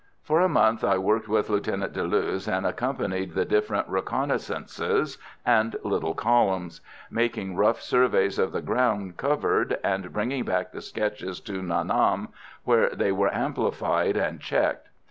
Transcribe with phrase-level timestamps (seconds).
[0.23, 6.15] For a month I worked with Lieutenant Deleuze, and accompanied the different reconnaissances and little
[6.15, 6.81] columns;
[7.11, 12.29] making rough surveys of the ground covered, and bringing back the sketches to Nha Nam,
[12.63, 14.89] where they were amplified and checked.